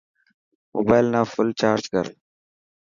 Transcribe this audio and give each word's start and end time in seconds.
موبال 0.73 1.05
نا 1.13 1.21
ڦل 1.33 1.49
چارج 1.59 1.83
ڪر. 1.93 2.05